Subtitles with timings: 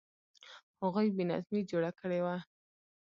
[0.81, 2.37] هغوی بې نظمي جوړه کړې وه.